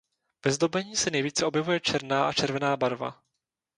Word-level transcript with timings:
Ve 0.45 0.51
zdobení 0.51 0.95
se 0.95 1.09
nejvíce 1.11 1.45
objevuje 1.45 1.79
černá 1.79 2.27
a 2.27 2.33
červená 2.33 2.77
barva. 2.77 3.23